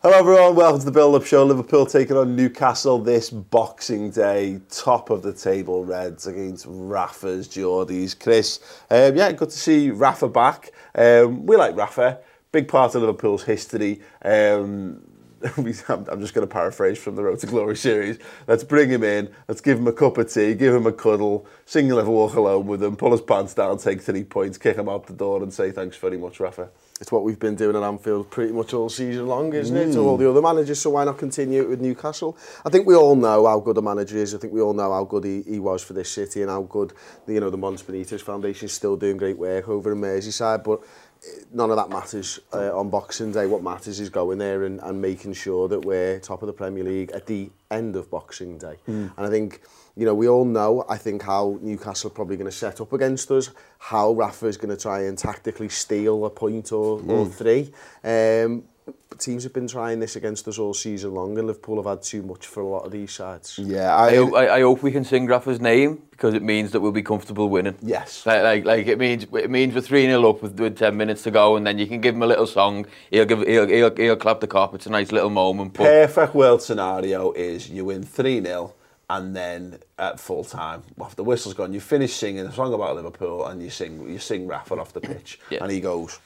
[0.00, 1.44] Hello everyone, welcome to the Build Up Show.
[1.44, 4.60] Liverpool taking on Newcastle this Boxing Day.
[4.70, 8.16] Top of the table Reds against Rafa's Geordies.
[8.16, 8.60] Chris,
[8.92, 10.70] um, yeah, good to see Rafa back.
[10.94, 12.20] Um, we like Rafa,
[12.52, 14.00] big part of Liverpool's history.
[14.24, 15.02] Um,
[15.56, 18.18] I'm just going to paraphrase from the Road to Glory series.
[18.46, 21.46] Let's bring him in, let's give him a cup of tea, give him a cuddle,
[21.64, 24.88] sing Never Walk Alone with him, pull his pants down, take three points, kick him
[24.88, 26.70] out the door and say thanks very much, Rafa.
[27.00, 29.88] It's what we've been doing at Anfield pretty much all season long, isn't mm.
[29.88, 29.92] it?
[29.92, 32.36] To all the other managers, so why not continue it with Newcastle?
[32.64, 34.34] I think we all know how good a manager is.
[34.34, 36.62] I think we all know how good he, he was for this city and how
[36.62, 36.92] good,
[37.28, 40.64] you know, the Montse Benitez Foundation is still doing great work over in Merseyside.
[40.64, 40.80] But
[41.52, 43.46] none of that matters uh, on Boxing Day.
[43.46, 46.84] What matters is going there and, and making sure that we're top of the Premier
[46.84, 48.76] League at the end of Boxing Day.
[48.88, 49.12] Mm.
[49.16, 49.62] And I think,
[49.96, 52.92] you know, we all know, I think, how Newcastle are probably going to set up
[52.92, 57.08] against us, how Rafa is going to try and tactically steal a point or, mm.
[57.08, 57.30] or hmm.
[57.30, 57.72] three.
[58.04, 58.64] Um,
[59.18, 62.22] teams have been trying this against us all season long and Liverpool have had too
[62.22, 63.58] much for a lot of these sides.
[63.58, 66.72] Yeah, I, I, hope, I, I hope we can sing Rafa's name because it means
[66.72, 67.76] that we'll be comfortable winning.
[67.82, 68.24] Yes.
[68.26, 71.22] Like, like, like it means it means we're 3 0 up with, with 10 minutes
[71.24, 72.86] to go and then you can give him a little song.
[73.10, 74.74] He'll give he'll, he'll, he'll clap the Kop.
[74.74, 75.74] It's a nice little moment.
[75.74, 75.84] But...
[75.84, 78.74] Perfect world scenario is you win 3 0
[79.10, 82.94] and then at full time, after the whistle's gone, you finish singing a song about
[82.94, 85.60] Liverpool and you sing you sing Rafa off the pitch yeah.
[85.62, 86.18] and he goes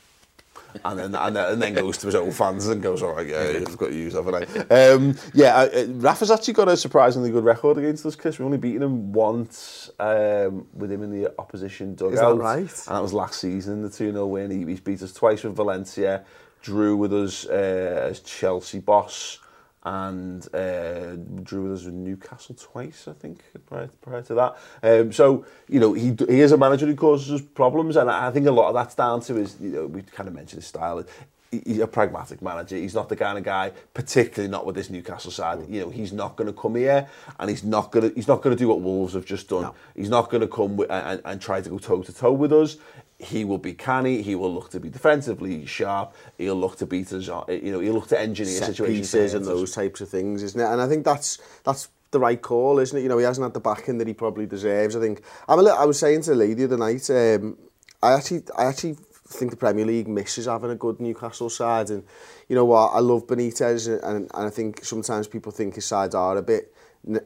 [0.85, 3.27] and then and, then, and then goes to his old fans and goes, all right,
[3.27, 4.23] yeah, I've got to use that.
[4.71, 8.39] Um, yeah, uh, uh, Rafa's actually got a surprisingly good record against us, Chris.
[8.39, 12.15] We only beaten him once um, with him in the opposition dugout.
[12.15, 12.61] Is that right?
[12.61, 14.51] And that was last season, the 2-0 win.
[14.51, 16.25] He, he's beat us twice with Valencia,
[16.63, 19.39] drew with us uh, as Chelsea boss
[19.85, 24.57] and uh, drew with us with Newcastle twice, I think, prior, prior to that.
[24.83, 28.31] Um, so, you know, he, he is a manager who causes us problems, and I
[28.31, 30.69] think a lot of that's down to his, you know, we kind of mentioned his
[30.69, 31.05] style.
[31.51, 32.77] He's a pragmatic manager.
[32.77, 35.59] He's not the kind of guy, particularly not with this Newcastle side.
[35.69, 37.07] You know, he's not going to come here,
[37.39, 39.65] and he's not going to he's not going to do what Wolves have just done.
[39.65, 39.75] No.
[39.95, 42.55] He's not going to come with, and, and try to go toe to toe with
[42.55, 42.79] us.
[43.23, 44.23] He will be canny.
[44.23, 46.15] He will look to be defensively sharp.
[46.39, 47.27] He'll look to beat us.
[47.27, 50.61] You know, he'll look to engineer Set situations pieces and those types of things, isn't
[50.61, 50.65] it?
[50.65, 53.03] And I think that's that's the right call, isn't it?
[53.03, 54.97] You know, he hasn't had the backing that he probably deserves.
[54.97, 55.23] I think.
[55.49, 57.09] I'm a little, I was saying to the Lady the other night.
[57.11, 57.57] Um,
[58.03, 58.97] I actually, I actually
[59.29, 62.05] think the Premier League misses having a good Newcastle side, and
[62.49, 62.89] you know what?
[62.89, 66.72] I love Benitez, and, and I think sometimes people think his sides are a bit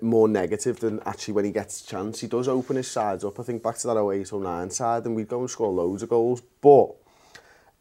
[0.00, 2.20] more negative than actually when he gets a chance.
[2.20, 3.38] He does open his sides up.
[3.38, 6.42] I think back to that 08-09 side and we'd go and score loads of goals.
[6.60, 6.94] But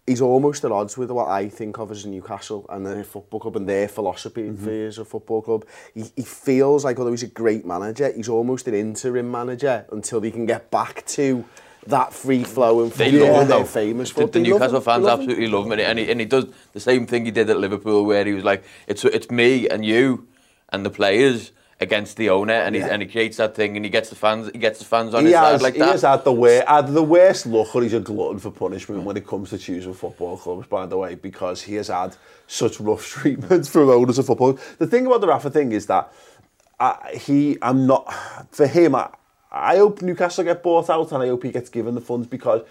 [0.06, 3.56] he's almost at odds with what I think of as Newcastle and their football club
[3.56, 4.88] and their philosophy mm -hmm.
[4.88, 5.66] as a football club.
[5.94, 10.22] He, he feels like, although he's a great manager, he's almost an interim manager until
[10.22, 11.44] he can get back to
[11.88, 14.22] that free flow and they love they're famous for.
[14.22, 17.06] The, the Newcastle fans love absolutely love him, and he, and he does the same
[17.06, 20.28] thing he did at Liverpool, where he was like, "It's it's me and you
[20.70, 22.86] and the players." Against the owner, and, yeah.
[22.86, 25.14] he, and he creates that thing, and he gets the fans, he gets the fans
[25.14, 25.86] on he his has, side like he that.
[25.86, 29.04] He has had the, way, had the worst luck, or he's a glutton for punishment
[29.04, 32.16] when it comes to choosing football clubs, by the way, because he has had
[32.48, 34.58] such rough treatment from owners of football.
[34.78, 36.12] The thing about the Rafa thing is that
[36.80, 38.14] uh, he, I'm not,
[38.52, 39.10] for him, I,
[39.52, 42.62] I hope Newcastle get bought out, and I hope he gets given the funds because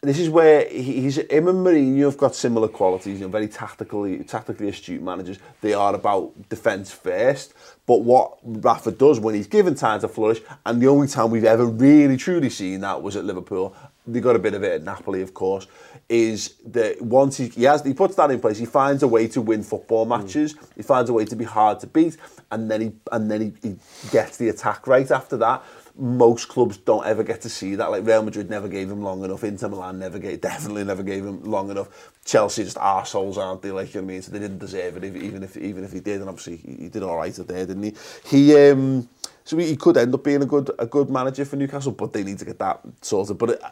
[0.00, 4.18] this is where he's him and Mourinho have got similar qualities, you know, very tactically
[4.22, 5.38] tactically astute managers.
[5.60, 7.52] They are about defence first,
[7.84, 11.44] but what Rafa does when he's given time to flourish, and the only time we've
[11.44, 13.74] ever really truly seen that was at Liverpool.
[14.06, 15.66] They got a bit of it at Napoli, of course.
[16.08, 19.26] Is that once he, he has he puts that in place, he finds a way
[19.28, 20.54] to win football matches.
[20.54, 20.68] Mm.
[20.76, 22.16] He finds a way to be hard to beat,
[22.52, 23.76] and then he and then he, he
[24.10, 25.62] gets the attack right after that
[25.98, 27.90] most clubs don't ever get to see that.
[27.90, 29.42] Like Real Madrid never gave him long enough.
[29.42, 32.12] Inter Milan never gave, definitely never gave him long enough.
[32.24, 33.72] Chelsea just arseholes, aren't they?
[33.72, 34.22] Like you know what I mean.
[34.22, 36.20] So they didn't deserve it, even if even if he did.
[36.20, 37.94] And obviously he did all right at there, didn't he?
[38.24, 39.08] He um,
[39.44, 42.22] so he could end up being a good a good manager for Newcastle, but they
[42.22, 43.38] need to get that sorted.
[43.38, 43.62] But it,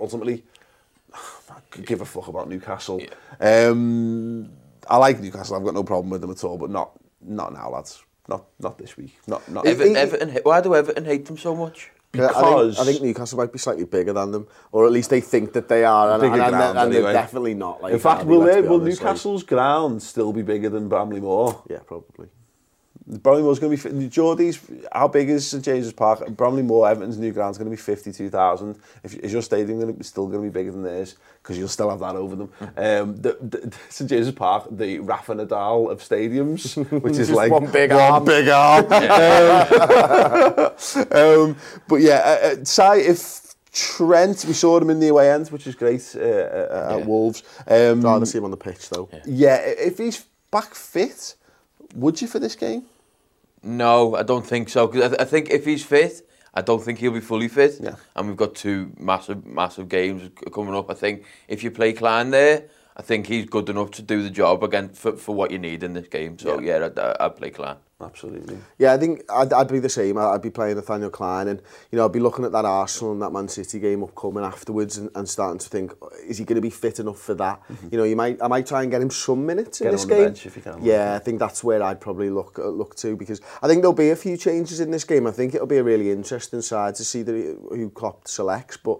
[0.00, 0.42] ultimately,
[1.14, 3.00] I could give a fuck about Newcastle.
[3.00, 3.68] Yeah.
[3.68, 4.50] Um,
[4.88, 5.56] I like Newcastle.
[5.56, 8.02] I've got no problem with them at all, but not not now, lads.
[8.28, 9.18] Not not this week.
[9.26, 9.66] Not not.
[9.66, 11.90] Everton, Everton, why do Everton hate them so much?
[12.12, 15.10] Because I think, I think Newcastle might be slightly bigger than them, or at least
[15.10, 17.02] they think that they are, and, and, and, and anyway.
[17.02, 17.82] they're definitely not.
[17.82, 21.62] Like in fact, will, they, will Newcastle's like, ground still be bigger than Bramley Moore?
[21.68, 22.28] Yeah, probably.
[23.06, 24.58] Bramley Moore's going to be Geordie's.
[24.92, 26.26] How big is St James's Park?
[26.30, 28.76] Bramley Moore, Everton's new ground's going to be fifty-two thousand.
[29.04, 31.14] If is your stadium going to be, still going to be bigger than theirs?
[31.40, 32.52] Because you'll still have that over them.
[32.60, 37.70] um, the, the, St James's Park, the Rafa Nadal of stadiums, which is like one
[37.70, 38.24] big one arm.
[38.24, 38.86] big arm.
[41.12, 41.12] um,
[41.50, 41.56] um,
[41.86, 45.68] but yeah, uh, uh, Si, if Trent, we saw him in the away end, which
[45.68, 47.06] is great uh, uh, at yeah.
[47.06, 47.44] Wolves.
[47.68, 49.08] Um, Rather see him on the pitch though.
[49.12, 49.20] Yeah.
[49.26, 51.36] yeah, if he's back fit,
[51.94, 52.86] would you for this game?
[53.62, 54.86] No, I don't think so.
[54.86, 57.78] Because I, th I think if he's fit, I don't think he'll be fully fit.
[57.80, 57.96] Yeah.
[58.14, 60.90] And we've got two massive, massive games coming up.
[60.90, 62.64] I think if you play Clyne there,
[62.96, 65.82] I think he's good enough to do the job again for, for what you need
[65.82, 66.38] in this game.
[66.38, 67.76] So yeah, yeah I'd, I'd play Clyne.
[67.98, 68.58] Absolutely.
[68.76, 70.18] Yeah, I think I'd, I'd be the same.
[70.18, 73.22] I'd be playing Nathaniel Clyne and, you know, I'd be looking at that Arsenal and
[73.22, 75.94] that Man City game upcoming afterwards and, and starting to think,
[76.28, 77.62] is he going to be fit enough for that?
[77.70, 77.92] Mm -hmm.
[77.92, 80.04] You know, you might I might try and get him some minutes get in this
[80.04, 80.24] game.
[80.24, 80.84] Bench if you can.
[80.84, 84.02] Yeah, I think that's where I'd probably look uh, look to because I think there'll
[84.06, 85.28] be a few changes in this game.
[85.30, 87.32] I think it'll be a really interesting side to see the,
[87.70, 88.98] who Klopp selects, but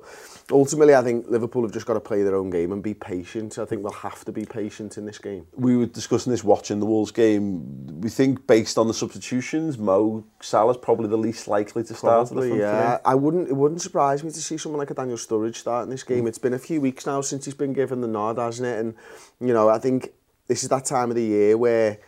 [0.50, 3.58] ultimately I think Liverpool have just got to play their own game and be patient.
[3.58, 5.42] I think they'll have to be patient in this game.
[5.56, 8.00] We were discussing this watching the Wolves game.
[8.00, 12.28] We think based on on the substitutions, Mo Salah's probably the least likely to start.
[12.28, 12.98] Probably, yeah.
[13.04, 15.90] I wouldn't, it wouldn't surprise me to see someone like a Daniel Sturridge start in
[15.90, 16.24] this game.
[16.24, 16.28] Mm.
[16.28, 18.78] It's been a few weeks now since he's been given the nod, hasn't it?
[18.78, 18.94] And,
[19.40, 20.12] you know, I think
[20.46, 21.98] this is that time of the year where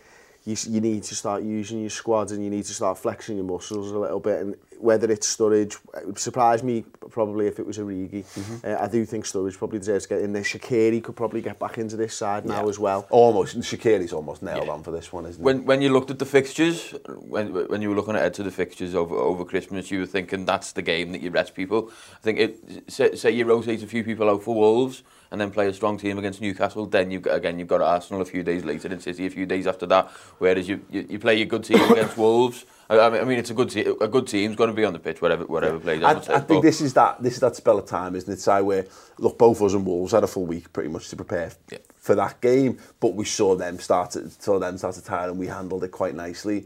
[0.45, 3.45] you, you need to start using your squad and you need to start flexing your
[3.45, 4.39] muscles a little bit.
[4.39, 5.77] And whether it's Sturridge,
[6.07, 8.23] it surprised me probably if it was Origi.
[8.23, 8.57] Mm -hmm.
[8.63, 10.43] uh, I do think Sturridge probably deserves to get in there.
[10.43, 12.61] Shaqiri could probably get back into this side yeah.
[12.61, 13.05] now as well.
[13.09, 13.59] Almost.
[13.59, 14.75] Shaqiri's almost nailed yeah.
[14.75, 16.95] on for this one, isn't when, When you looked at the fixtures,
[17.29, 20.45] when, when you were looking ahead to the fixtures over, over Christmas, you were thinking
[20.45, 21.91] that's the game that you rest people.
[22.19, 22.53] I think it,
[22.87, 25.97] say, say you rotate a few people out for Wolves, and then play a strong
[25.97, 26.85] team against Newcastle.
[26.85, 29.67] Then you again you've got Arsenal a few days later and City a few days
[29.67, 30.09] after that.
[30.39, 32.65] Whereas you you, you play your good team against Wolves.
[32.91, 33.95] I mean, I mean, it's a good team.
[34.01, 35.81] A good team's going to be on the pitch whatever whatever yeah.
[35.81, 36.03] plays.
[36.03, 38.39] I, I, think this is that this is that spell of time, isn't it?
[38.39, 38.85] Si, where
[39.19, 41.77] look, both us and Wolves had a full week pretty much to prepare yeah.
[41.97, 45.37] for that game, but we saw them start to, saw them start to tire, and
[45.37, 46.65] we handled it quite nicely.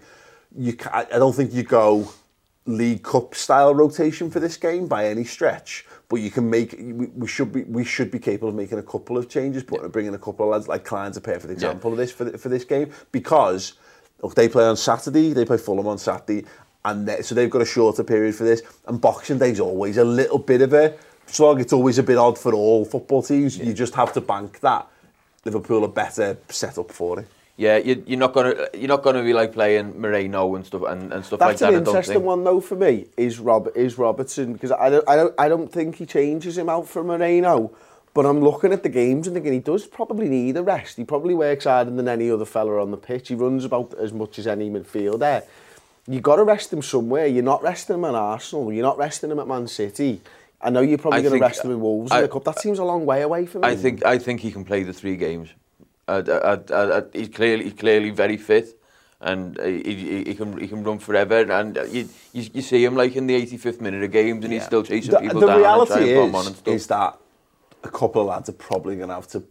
[0.56, 2.10] You, I don't think you go
[2.66, 7.08] League Cup style rotation for this game by any stretch but you can make we,
[7.08, 9.88] we should be we should be capable of making a couple of changes, but yeah.
[9.88, 11.94] bringing a couple of lads like Clyne's a perfect example yeah.
[11.94, 13.74] of this for for this game because
[14.22, 16.46] look, they play on Saturday, they play Fulham on Saturday,
[16.86, 18.62] and they, so they've got a shorter period for this.
[18.88, 20.96] And Boxing Day's always a little bit of a
[21.26, 21.62] slog.
[21.62, 23.58] It's always a bit odd for all football teams.
[23.58, 23.66] Yeah.
[23.66, 24.88] You just have to bank that
[25.46, 27.28] Liverpool are better set up for it.
[27.56, 31.14] Yeah, you, you're not gonna you're not gonna be like playing Moreno and stuff and,
[31.14, 31.80] and stuff That's like that.
[31.80, 33.06] That's an interesting one though for me.
[33.16, 36.68] Is Rob is Robertson because I don't I don't I don't think he changes him
[36.68, 37.72] out for Moreno.
[38.14, 40.98] But I'm looking at the games and thinking he does probably need a rest.
[40.98, 43.30] He probably works harder than any other fella on the pitch.
[43.30, 45.44] He runs about as much as any midfielder.
[46.08, 47.26] You got to rest him somewhere.
[47.26, 48.72] You're not resting him at Arsenal.
[48.72, 50.22] You're not resting him at Man City.
[50.62, 52.44] I know you're probably going to rest him in Wolves I, in the cup.
[52.44, 53.70] That seems a long way away from me.
[53.70, 55.50] I think I think he can play the three games.
[56.08, 58.80] uh, and, he's clearly he's clearly very fit
[59.22, 62.96] and he, he, he can he can run forever and you, you you see him
[62.96, 64.60] like in the 85th minute of games and yeah.
[64.60, 66.74] he's still chasing the, people the down reality and trying is, on and stuff.
[66.74, 67.18] is that
[67.84, 69.44] a couple of lads are probably going to have to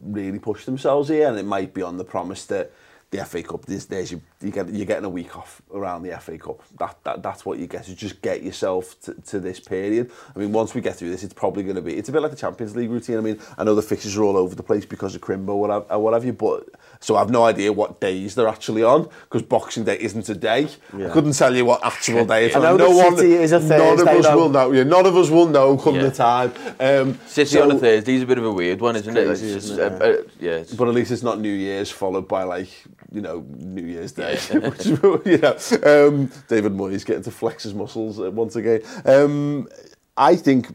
[0.00, 2.72] really push themselves here and it might be on the promise that
[3.14, 6.16] the FA Cup these days you, you get you're getting a week off around the
[6.18, 6.62] FA Cup.
[6.78, 7.84] That, that that's what you get.
[7.84, 10.10] So just get yourself to, to this period.
[10.34, 11.96] I mean, once we get through this, it's probably going to be.
[11.96, 13.18] It's a bit like the Champions League routine.
[13.18, 15.60] I mean, I know the fixtures are all over the place because of Crimbo or
[15.60, 16.68] whatever, or whatever you, but
[17.00, 20.68] so I've no idea what days they're actually on because Boxing Day isn't a day.
[20.96, 21.08] Yeah.
[21.08, 23.78] I couldn't tell you what actual day it's I know no one, is a Thursday,
[23.78, 24.36] none of us though.
[24.36, 24.72] will know.
[24.72, 26.02] Yeah, none of us will know come yeah.
[26.02, 26.52] the time.
[26.80, 29.50] Um, City so, on a Thursday is a bit of a weird one, isn't crazy,
[29.50, 29.56] it?
[29.56, 30.02] Isn't it?
[30.02, 30.64] Uh, uh, yeah.
[30.76, 32.70] But at least it's not New Year's followed by like
[33.12, 37.74] you know New Year's Day, which you know um, David Moyes getting to flex his
[37.74, 38.82] muscles uh, once again.
[39.04, 39.68] Um,
[40.16, 40.68] I think.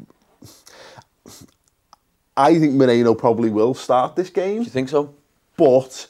[2.38, 4.60] I think Moreno probably will start this game.
[4.60, 5.14] Do you think so?
[5.58, 6.08] But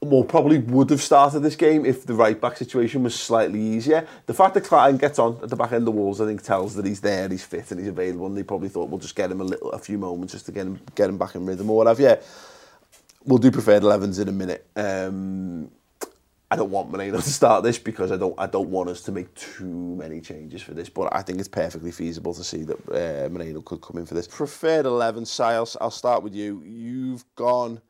[0.00, 4.06] well, probably would have started this game if the right back situation was slightly easier.
[4.26, 6.42] The fact that Clyne gets on at the back end of the Wolves, I think,
[6.42, 8.26] tells that he's there, he's fit, and he's available.
[8.26, 10.52] And they probably thought we'll just get him a little, a few moments just to
[10.52, 12.02] get him, get him back in rhythm or whatever.
[12.02, 12.16] Yeah,
[13.26, 14.66] we'll do preferred 11s in a minute.
[14.76, 15.70] Um,
[16.50, 19.12] I don't want Moreno to start this because I don't I don't want us to
[19.12, 22.78] make too many changes for this, but I think it's perfectly feasible to see that
[22.88, 24.28] uh, Moreno could come in for this.
[24.28, 26.62] Preferred 11, Siles, I'll start with you.
[26.64, 27.80] You've gone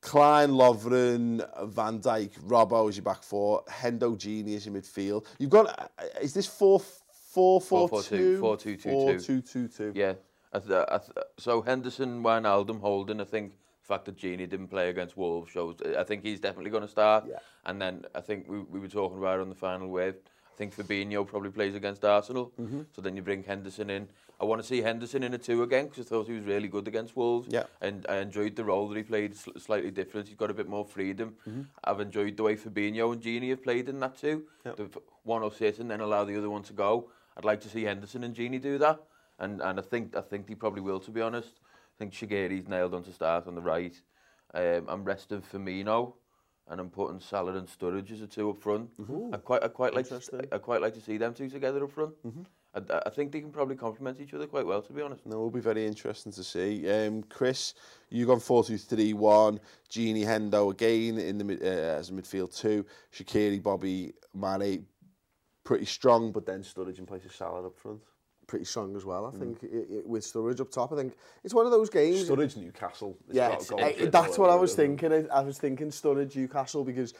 [0.00, 5.26] Clyne, Lovren, Van Dijk, Robbo as your back four, Hendo as your midfield.
[5.38, 9.68] You've got, uh, is this 4 4 4 2 4 2 2 4 2 2
[9.68, 10.14] 2 Yeah.
[10.52, 13.52] I th- I th- so Henderson, Wijnaldum, Holden, I think
[13.88, 15.76] fact that Genie didn't play against Wolves shows.
[15.98, 17.24] I think he's definitely going to start.
[17.26, 17.38] Yeah.
[17.64, 20.14] And then I think we, we were talking about on the final wave.
[20.54, 22.52] I think Fabinho probably plays against Arsenal.
[22.60, 22.84] Mm -hmm.
[22.92, 24.08] So then you bring Henderson in.
[24.40, 26.68] I want to see Henderson in a two again because I thought he was really
[26.68, 27.48] good against Wolves.
[27.50, 27.66] Yeah.
[27.80, 30.28] And I enjoyed the role that he played, sl slightly different.
[30.28, 31.28] He's got a bit more freedom.
[31.28, 31.64] Mm -hmm.
[31.88, 34.36] I've enjoyed the way Fabinho and Genie have played in that too.
[34.64, 34.76] Yep.
[34.76, 34.88] The
[35.24, 37.10] one will sit and then allow the other one to go.
[37.36, 38.98] I'd like to see Henderson and Genie do that.
[39.38, 41.54] And and I think I think he probably will to be honest.
[41.98, 44.00] I think Shigeri's nailed on to start on the right.
[44.54, 46.14] Um, I'm resting Firmino
[46.68, 48.88] and I'm putting Salah and Sturridge as a two up front.
[49.00, 50.20] Ooh, I quite, I quite like, to,
[50.52, 52.14] I quite like to see them two together up front.
[52.24, 52.44] Mm -hmm.
[52.74, 55.26] I, I think they can probably complement each other quite well, to be honest.
[55.26, 56.88] No, it'll be very interesting to see.
[56.88, 57.74] Um, Chris,
[58.10, 64.12] you've gone 4-2-3-1, Genie Hendo again in the uh, as a midfield two, Shakiri, Bobby,
[64.32, 64.86] Mane,
[65.64, 68.02] pretty strong, but then Sturridge in place of Salah up front.
[68.48, 69.38] Pretty strong as well, I mm.
[69.38, 70.92] think, i i with Sturridge up top.
[70.92, 71.14] I think
[71.44, 72.28] it's one of those games.
[72.28, 73.16] Sturridge, Newcastle.
[73.30, 75.12] Yeah, got goals I- in it that's what I was thinking.
[75.12, 77.12] I, I was thinking Sturridge, Newcastle, because,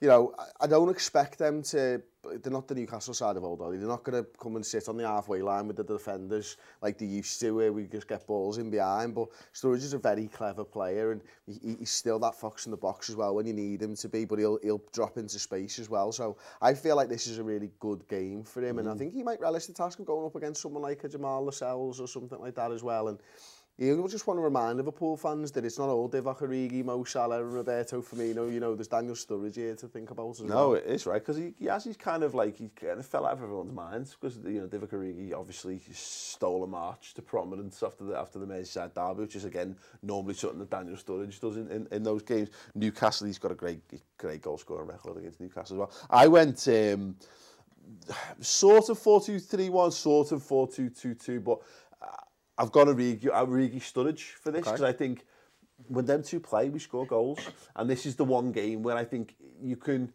[0.00, 2.00] you know, I, I don't expect them to.
[2.42, 3.78] they're not the Newcastle side of old, are they?
[3.78, 6.98] They're not going to come and sit on the halfway line with the defenders like
[6.98, 9.14] they used to, where we just get balls in behind.
[9.14, 12.76] But Sturridge is a very clever player, and he, he's still that fox in the
[12.76, 14.24] box as well when you need him to be.
[14.24, 16.12] But he'll he'll drop into space as well.
[16.12, 18.80] So I feel like this is a really good game for him, mm.
[18.80, 18.98] and I mm.
[18.98, 22.00] think he might relish the task of going up against someone like a Jamal Lascelles
[22.00, 23.08] or something like that as well.
[23.08, 23.18] And
[23.78, 27.40] you just want to remind Liverpool fans that it's not all Divock Origi, Mo Salah
[27.40, 28.50] and Roberto Firmino.
[28.50, 30.74] You know, there's Daniel Sturridge here to think about as No, well.
[30.74, 31.84] it is right because he, he has.
[31.84, 34.66] He's kind of like he kind of fell out of everyone's minds because you know
[34.66, 39.36] Divock Origi obviously stole a march to prominence after the after the Merseyside derby, which
[39.36, 42.48] is again normally something that Daniel Sturridge does in, in, in those games.
[42.74, 43.80] Newcastle, he's got a great
[44.16, 45.92] great goal scoring record against Newcastle as well.
[46.08, 47.16] I went um,
[48.40, 51.60] sort of 4-2-3-1, sort of 4-2-2-2, but
[52.02, 52.06] uh,
[52.58, 54.88] I've got Origi, Origi Sturridge for this because okay.
[54.88, 55.24] I think
[55.88, 57.38] when them two play, we score goals.
[57.74, 60.12] And this is the one game where I think you can...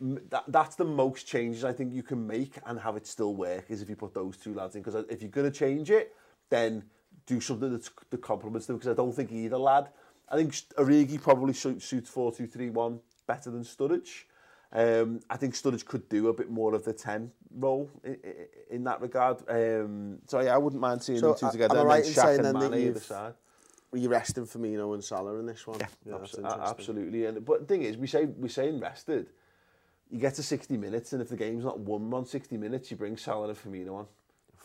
[0.00, 3.64] That, that's the most changes I think you can make and have it still work
[3.68, 4.82] is if you put those two lads in.
[4.82, 6.14] Because if you're going to change it,
[6.50, 6.84] then
[7.26, 8.76] do something that's, that complements them.
[8.76, 9.88] Because I don't think either lad...
[10.30, 14.24] I think Origi probably suits 4-2-3-1 better than Sturridge.
[14.72, 18.16] Um, I think Sturridge could do a bit more of the 10 role in,
[18.70, 19.38] in that regard.
[19.48, 21.78] Um, so yeah, I wouldn't mind seeing so, them two together.
[21.78, 23.34] Am I right in saying then that you've, side.
[23.94, 25.78] you're resting Firmino and Salah in this one?
[25.80, 26.60] Yeah, yeah absolutely.
[26.60, 27.24] absolutely.
[27.26, 29.30] And, but the thing is, we say, we saying rested.
[30.10, 32.96] You get to 60 minutes, and if the game's not won on 60 minutes, you
[32.96, 34.06] bring Salah and Firmino on.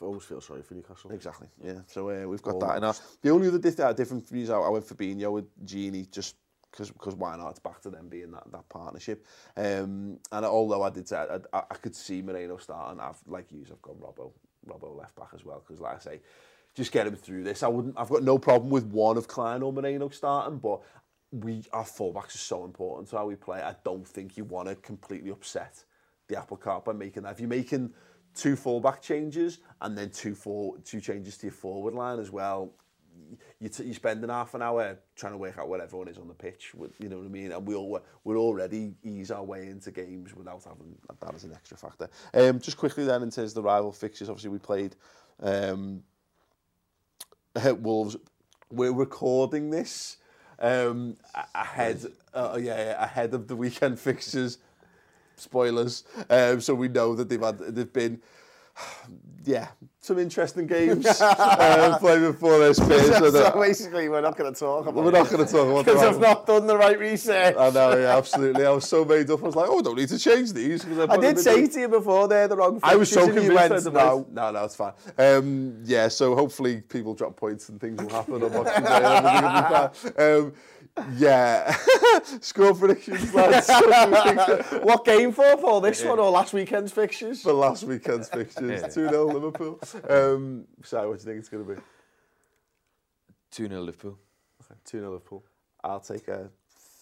[0.01, 1.12] I always feel sorry for Newcastle.
[1.12, 1.79] Exactly, yeah.
[1.88, 2.72] So uh, we've got uh, Almost.
[2.72, 2.95] that in our...
[3.22, 6.36] The only other different uh, difference is I, I went Fabinho with Genie just
[6.77, 7.51] because why not?
[7.51, 9.25] It's back to them being that, that partnership.
[9.56, 13.51] Um, and although I did say I, I, I could see Moreno starting, I've like
[13.51, 14.32] you, I've got Robbo
[14.68, 16.22] Robbo left back as well because like I say,
[16.75, 17.63] just get him through this.
[17.63, 17.96] I wouldn't.
[17.98, 20.82] I've got no problem with one of Clyne or Moreno starting, but
[21.32, 23.62] we our fullbacks are so important to how we play.
[23.62, 25.84] I don't think you want to completely upset
[26.27, 27.34] the apple cart by making that.
[27.34, 27.92] If you're making
[28.34, 32.72] two fullback changes and then two for two changes to your forward line as well,
[33.60, 36.34] you, you spending half an hour trying to work out where everyone is on the
[36.34, 36.74] pitch.
[36.75, 37.51] With, you know what I mean?
[37.51, 41.43] And we all, uh, we're already ease our way into games without having that as
[41.43, 42.10] an extra factor.
[42.34, 44.96] Um, just quickly then, in terms of the rival fixtures, obviously we played
[45.41, 46.03] um,
[47.79, 48.17] Wolves.
[48.70, 50.17] We're recording this
[50.60, 51.17] um,
[51.55, 54.58] ahead, uh, oh, yeah, ahead of the weekend fixtures.
[55.36, 56.03] Spoilers.
[56.29, 58.22] Um, so we know that they've had, they've been
[59.45, 59.67] yeah,
[60.00, 63.07] some interesting games uh, played before this Spurs.
[63.07, 65.67] so so that- basically, we're not going to talk about we're not going to talk
[65.67, 67.55] about Because I've not done the right research.
[67.57, 68.65] I know, yeah, absolutely.
[68.65, 69.41] I was so made up.
[69.41, 70.85] I was like, oh, I don't need to change these.
[70.85, 73.53] I them did say the- to you before they're the wrong I was so convinced.
[73.53, 74.51] went, no, no.
[74.51, 74.93] no, it's fine.
[75.17, 78.89] Um, yeah, so hopefully people drop points and things will happen on Boxing Day.
[78.91, 80.47] and everything will be fine.
[80.47, 80.53] Um,
[81.15, 81.75] Yeah.
[82.41, 83.67] Score predictions, lads.
[84.83, 87.41] what game for for this one or last weekend's fixtures?
[87.41, 88.83] For last weekend's fixtures.
[88.83, 89.79] 2-0 Liverpool.
[90.07, 91.81] Um, so what do you think it's going to be?
[93.53, 94.19] 2-0 Liverpool.
[94.62, 95.43] Okay, 2-0 Liverpool.
[95.83, 96.50] I'll take a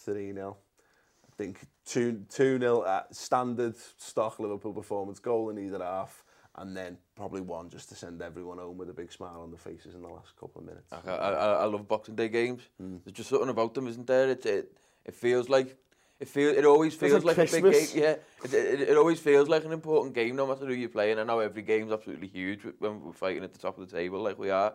[0.06, 0.56] 3-0.
[0.56, 5.18] I think 2-0 at nil, standard stock Liverpool performance.
[5.18, 6.24] Goal in either half
[6.56, 9.58] and then probably one just to send everyone home with a big smile on their
[9.58, 10.92] faces in the last couple of minutes.
[10.92, 12.62] I, I, I love Boxing Day games.
[12.80, 13.00] Mm.
[13.04, 14.28] There's just something about them, isn't there?
[14.28, 15.76] It, it, it feels like
[16.20, 17.88] it feel, it always feels like, like a big game.
[17.94, 21.18] Yeah, it, it, it always feels like an important game, no matter who you're playing.
[21.18, 24.20] I know every game's absolutely huge when we're fighting at the top of the table,
[24.20, 24.74] like we are.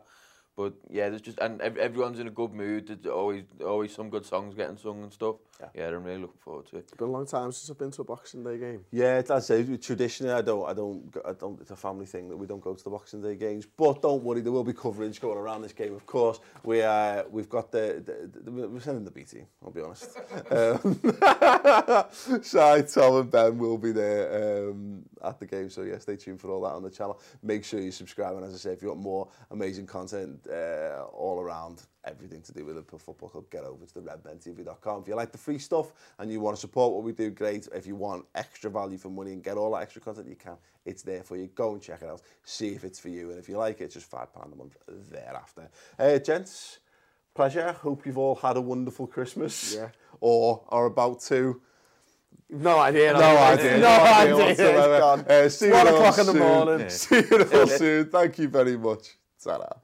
[0.57, 2.87] But yeah, there's just and ev- everyone's in a good mood.
[2.87, 5.35] There's always always some good songs getting sung and stuff.
[5.59, 5.67] Yeah.
[5.75, 6.79] Yeah, I'm really looking forward to it.
[6.79, 8.83] It's been a long time since I've been to a Boxing Day game.
[8.91, 9.81] Yeah, that's it.
[9.83, 11.61] Traditionally, I don't, I don't, I don't.
[11.61, 13.67] It's a family thing that we don't go to the Boxing Day games.
[13.67, 15.93] But don't worry, there will be coverage going around this game.
[15.93, 19.45] Of course, we uh, we've got the, the, the we're sending the B team.
[19.63, 20.17] I'll be honest.
[20.49, 20.99] um,
[22.43, 25.69] Shai, Tom, and Ben will be there um, at the game.
[25.69, 27.19] So yeah, stay tuned for all that on the channel.
[27.43, 31.03] Make sure you subscribe, and as I say, if you want more amazing content uh,
[31.13, 35.01] all around everything to do with Liverpool Football Club, get over to the redmentv.com.
[35.01, 37.67] If you like the free stuff and you want to support what we do, great.
[37.73, 40.55] If you want extra value for money and get all that extra content you can,
[40.85, 41.47] it's there for you.
[41.47, 42.21] Go and check it out.
[42.43, 43.29] See if it's for you.
[43.31, 44.77] And if you like it, it's just £5 a month
[45.11, 45.69] thereafter.
[45.99, 46.79] Uh, gents,
[47.35, 47.73] pleasure.
[47.73, 49.75] Hope you've all had a wonderful Christmas.
[49.75, 49.89] Yeah.
[50.21, 51.61] Or are about to.
[52.49, 53.13] No idea.
[53.13, 53.77] No idea.
[53.77, 54.35] No idea.
[54.37, 54.93] whatsoever.
[54.93, 55.19] It's gone.
[55.29, 56.89] Uh, see you One all o'clock in the morning.
[56.89, 58.09] See you all soon.
[58.09, 59.17] Thank you very much.
[59.43, 59.81] ta